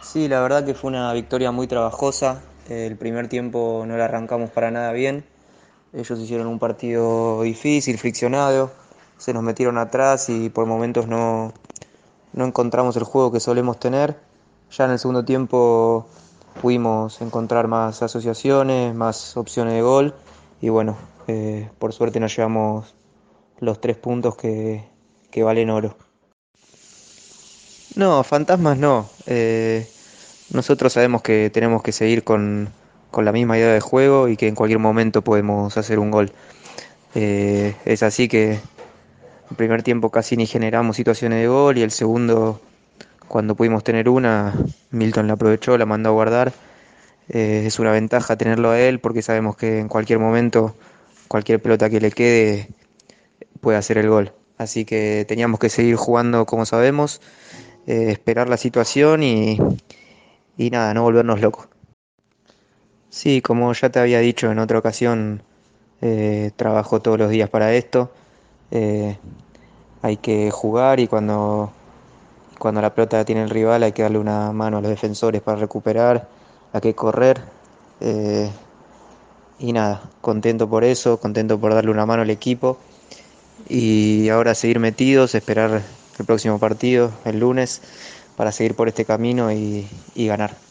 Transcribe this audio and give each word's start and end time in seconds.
Sí, 0.00 0.28
la 0.28 0.40
verdad 0.40 0.64
que 0.64 0.74
fue 0.74 0.88
una 0.88 1.12
victoria 1.12 1.52
muy 1.52 1.66
trabajosa. 1.66 2.42
El 2.68 2.96
primer 2.96 3.28
tiempo 3.28 3.84
no 3.86 3.96
la 3.96 4.04
arrancamos 4.04 4.50
para 4.50 4.70
nada 4.70 4.92
bien. 4.92 5.24
Ellos 5.92 6.18
hicieron 6.18 6.46
un 6.46 6.58
partido 6.58 7.42
difícil, 7.42 7.98
friccionado. 7.98 8.70
Se 9.18 9.32
nos 9.32 9.42
metieron 9.42 9.78
atrás 9.78 10.28
y 10.28 10.50
por 10.50 10.66
momentos 10.66 11.06
no, 11.06 11.52
no 12.32 12.44
encontramos 12.44 12.96
el 12.96 13.04
juego 13.04 13.32
que 13.32 13.40
solemos 13.40 13.80
tener. 13.80 14.18
Ya 14.70 14.84
en 14.84 14.90
el 14.90 14.98
segundo 14.98 15.24
tiempo 15.24 16.06
pudimos 16.60 17.20
encontrar 17.20 17.66
más 17.66 18.02
asociaciones, 18.02 18.94
más 18.94 19.36
opciones 19.36 19.74
de 19.74 19.82
gol 19.82 20.14
y 20.60 20.68
bueno, 20.68 20.96
eh, 21.28 21.70
por 21.78 21.92
suerte 21.92 22.20
nos 22.20 22.36
llevamos 22.36 22.94
los 23.58 23.80
tres 23.80 23.96
puntos 23.96 24.36
que, 24.36 24.84
que 25.30 25.42
valen 25.42 25.70
oro. 25.70 25.96
No, 27.96 28.22
fantasmas 28.24 28.76
no. 28.76 29.08
Eh, 29.26 29.86
nosotros 30.52 30.92
sabemos 30.92 31.22
que 31.22 31.50
tenemos 31.50 31.82
que 31.82 31.92
seguir 31.92 32.24
con, 32.24 32.68
con 33.10 33.24
la 33.24 33.32
misma 33.32 33.56
idea 33.56 33.72
de 33.72 33.80
juego 33.80 34.28
y 34.28 34.36
que 34.36 34.48
en 34.48 34.54
cualquier 34.54 34.80
momento 34.80 35.22
podemos 35.22 35.76
hacer 35.78 35.98
un 35.98 36.10
gol. 36.10 36.30
Eh, 37.14 37.74
es 37.86 38.02
así 38.02 38.28
que 38.28 38.60
el 39.50 39.56
primer 39.56 39.82
tiempo 39.82 40.10
casi 40.10 40.36
ni 40.36 40.46
generamos 40.46 40.96
situaciones 40.96 41.40
de 41.40 41.48
gol 41.48 41.78
y 41.78 41.82
el 41.82 41.90
segundo, 41.90 42.60
cuando 43.28 43.54
pudimos 43.54 43.82
tener 43.82 44.10
una, 44.10 44.54
Milton 44.90 45.26
la 45.26 45.32
aprovechó, 45.32 45.78
la 45.78 45.86
mandó 45.86 46.10
a 46.10 46.12
guardar. 46.12 46.52
Eh, 47.30 47.64
es 47.66 47.78
una 47.78 47.92
ventaja 47.92 48.36
tenerlo 48.36 48.70
a 48.72 48.78
él 48.78 49.00
porque 49.00 49.22
sabemos 49.22 49.56
que 49.56 49.78
en 49.78 49.88
cualquier 49.88 50.18
momento, 50.18 50.76
cualquier 51.28 51.62
pelota 51.62 51.88
que 51.88 52.00
le 52.00 52.10
quede 52.10 52.68
puede 53.62 53.78
hacer 53.78 53.96
el 53.96 54.10
gol. 54.10 54.32
Así 54.58 54.84
que 54.84 55.24
teníamos 55.28 55.60
que 55.60 55.68
seguir 55.70 55.96
jugando 55.96 56.46
como 56.46 56.66
sabemos, 56.66 57.20
eh, 57.86 58.10
esperar 58.10 58.48
la 58.48 58.56
situación 58.56 59.22
y, 59.22 59.58
y 60.56 60.70
nada, 60.70 60.92
no 60.92 61.02
volvernos 61.02 61.40
locos. 61.40 61.68
Sí, 63.08 63.40
como 63.40 63.72
ya 63.72 63.90
te 63.90 64.00
había 64.00 64.18
dicho 64.20 64.50
en 64.50 64.58
otra 64.58 64.78
ocasión, 64.78 65.42
eh, 66.02 66.50
trabajo 66.56 67.00
todos 67.00 67.18
los 67.18 67.30
días 67.30 67.48
para 67.48 67.74
esto. 67.74 68.10
Eh, 68.70 69.16
hay 70.02 70.16
que 70.16 70.50
jugar 70.50 70.98
y 71.00 71.06
cuando, 71.06 71.72
cuando 72.58 72.82
la 72.82 72.94
pelota 72.94 73.24
tiene 73.24 73.44
el 73.44 73.50
rival 73.50 73.82
hay 73.84 73.92
que 73.92 74.02
darle 74.02 74.18
una 74.18 74.52
mano 74.52 74.78
a 74.78 74.80
los 74.80 74.90
defensores 74.90 75.40
para 75.40 75.58
recuperar, 75.58 76.28
hay 76.72 76.80
que 76.80 76.94
correr. 76.94 77.40
y 79.58 79.72
nada, 79.72 80.02
contento 80.20 80.68
por 80.68 80.84
eso, 80.84 81.18
contento 81.18 81.58
por 81.58 81.74
darle 81.74 81.90
una 81.90 82.06
mano 82.06 82.22
al 82.22 82.30
equipo. 82.30 82.78
Y 83.68 84.28
ahora 84.28 84.54
seguir 84.54 84.78
metidos, 84.80 85.34
esperar 85.34 85.82
el 86.18 86.26
próximo 86.26 86.58
partido, 86.58 87.12
el 87.24 87.40
lunes, 87.40 87.80
para 88.36 88.52
seguir 88.52 88.74
por 88.74 88.88
este 88.88 89.04
camino 89.04 89.50
y, 89.52 89.88
ganar. 90.14 90.65